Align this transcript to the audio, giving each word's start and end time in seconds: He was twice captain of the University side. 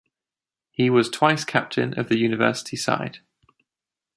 He 0.71 0.89
was 0.89 1.09
twice 1.11 1.45
captain 1.45 1.93
of 1.93 2.09
the 2.09 2.17
University 2.17 2.75
side. 2.75 3.19